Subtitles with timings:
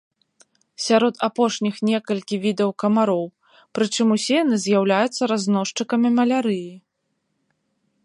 [0.85, 3.23] Сярод апошніх некалькі відаў камароў,
[3.79, 6.69] прычым усе яны з'яўляюцца разносчыкамі малярыі.